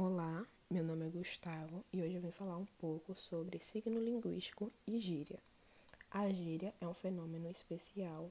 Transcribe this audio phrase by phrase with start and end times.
[0.00, 4.70] Olá, meu nome é Gustavo e hoje eu vim falar um pouco sobre signo linguístico
[4.86, 5.40] e gíria.
[6.08, 8.30] A gíria é um fenômeno especial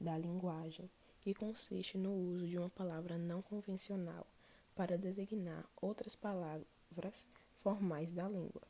[0.00, 0.88] da linguagem
[1.20, 4.26] que consiste no uso de uma palavra não convencional
[4.74, 7.26] para designar outras palavras
[7.62, 8.62] formais da língua.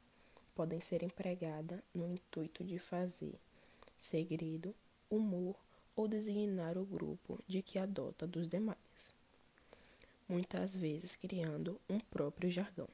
[0.53, 3.39] Podem ser empregadas no intuito de fazer
[4.01, 4.75] segredo,
[5.09, 5.55] humor
[5.95, 9.22] ou designar o grupo de que adota dos demais
[10.33, 12.89] muitas vezes criando um próprio jargão.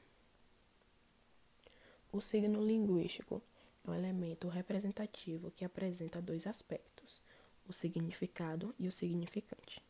[2.10, 3.40] O signo linguístico
[3.86, 7.22] é um elemento representativo que apresenta dois aspectos,
[7.68, 9.80] o significado e o significante.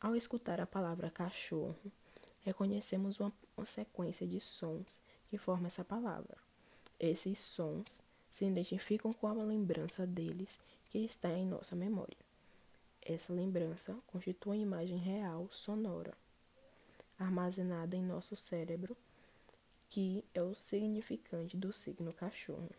[0.00, 1.92] Ao escutar a palavra cachorro,
[2.40, 3.32] reconhecemos uma,
[3.64, 6.36] sequência de sons que forma essa palavra.
[6.98, 10.58] Esses sons se identificam com a lembrança deles
[10.90, 12.18] que está em nossa memória.
[13.00, 16.12] Essa lembrança constitui uma imagem real sonora
[17.22, 18.96] armazenada em nosso cérebro,
[19.88, 22.70] que é o significante do signo cachorro.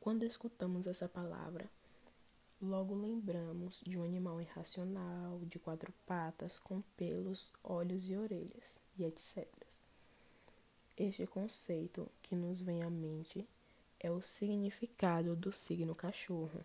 [0.00, 1.68] Quando escutamos essa palavra,
[2.60, 9.04] logo lembramos de um animal irracional, de quatro patas, com pelos, olhos e orelhas, e
[9.04, 9.46] etc.
[10.96, 13.46] Este conceito que nos vem à mente
[13.98, 16.64] é o significado do signo cachorro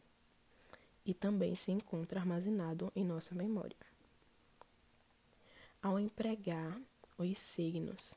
[1.06, 3.97] e também se encontra armazenado em nossa memória.
[5.82, 6.80] Ao empregar
[7.18, 8.16] os signos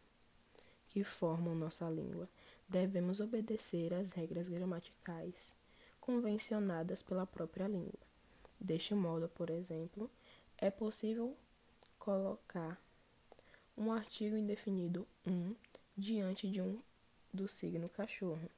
[0.89, 2.29] que formam nossa língua,
[2.69, 5.53] devemos obedecer às regras gramaticais
[6.01, 8.01] convencionadas pela própria língua.
[8.59, 10.11] Deste modo, por exemplo,
[10.59, 11.37] é possível
[11.99, 12.81] colocar
[13.77, 15.55] um artigo indefinido um
[15.97, 16.81] diante de um
[17.33, 18.51] do signo cachorro,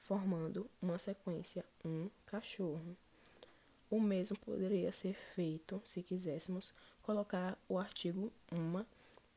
[0.00, 2.96] formando uma sequência um cachorro.
[3.90, 8.86] O mesmo poderia ser feito, se quiséssemos, colocar o artigo uma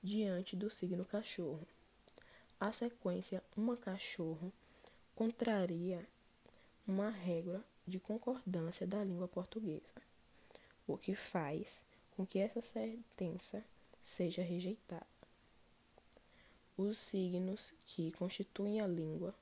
[0.01, 1.67] diante do signo cachorro.
[2.59, 4.51] A sequência uma cachorro
[5.15, 6.07] contraria
[6.87, 10.01] uma regra de concordância da língua portuguesa,
[10.87, 11.83] o que faz
[12.15, 13.63] com que essa sentença
[14.01, 15.05] seja rejeitada.
[16.77, 19.33] Os signos que constituem a língua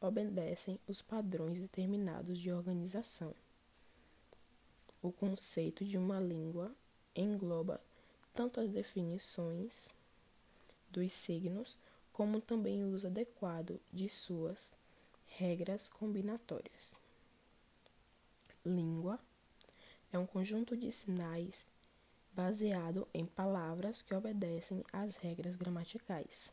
[0.00, 3.34] obedecem os padrões determinados de organização.
[5.02, 6.74] O conceito de uma língua
[7.20, 7.80] engloba
[8.34, 9.90] tanto as definições
[10.90, 11.76] dos signos,
[12.12, 14.74] como também o uso adequado de suas
[15.26, 16.92] regras combinatórias.
[18.64, 19.18] Língua
[20.12, 21.68] é um conjunto de sinais
[22.32, 26.50] baseado em palavras que obedecem às regras gramaticais.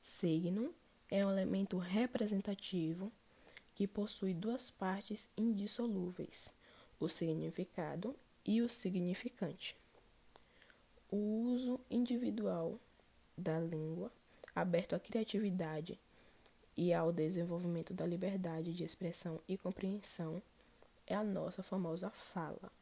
[0.00, 0.74] Signo
[1.10, 3.12] é um elemento representativo
[3.74, 6.50] que possui duas partes indissolúveis:
[6.98, 9.76] o significado e o significante.
[11.10, 12.78] O uso individual
[13.36, 14.10] da língua,
[14.54, 15.98] aberto à criatividade
[16.76, 20.42] e ao desenvolvimento da liberdade de expressão e compreensão,
[21.06, 22.72] é a nossa famosa fala.